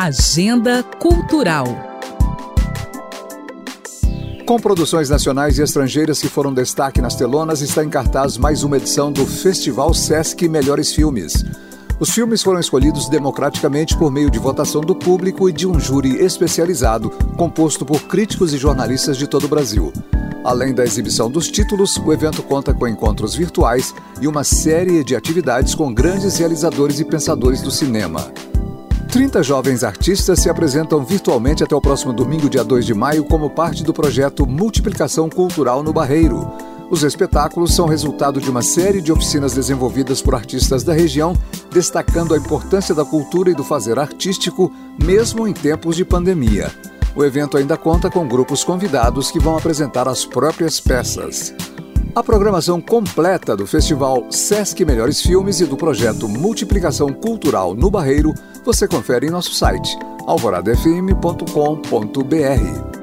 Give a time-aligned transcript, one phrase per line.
[0.00, 1.66] Agenda Cultural.
[4.46, 8.76] Com produções nacionais e estrangeiras que foram destaque nas telonas, está em cartaz mais uma
[8.76, 11.44] edição do Festival Sesc Melhores Filmes.
[11.98, 16.24] Os filmes foram escolhidos democraticamente por meio de votação do público e de um júri
[16.24, 19.92] especializado, composto por críticos e jornalistas de todo o Brasil.
[20.44, 25.16] Além da exibição dos títulos, o evento conta com encontros virtuais e uma série de
[25.16, 28.32] atividades com grandes realizadores e pensadores do cinema.
[29.08, 33.48] 30 jovens artistas se apresentam virtualmente até o próximo domingo, dia 2 de maio, como
[33.48, 36.52] parte do projeto Multiplicação Cultural no Barreiro.
[36.90, 41.34] Os espetáculos são resultado de uma série de oficinas desenvolvidas por artistas da região,
[41.70, 44.70] destacando a importância da cultura e do fazer artístico,
[45.02, 46.70] mesmo em tempos de pandemia.
[47.16, 51.54] O evento ainda conta com grupos convidados que vão apresentar as próprias peças.
[52.14, 58.32] A programação completa do Festival Sesc Melhores Filmes e do projeto Multiplicação Cultural no Barreiro
[58.64, 62.97] você confere em nosso site alvoradafm.com.br.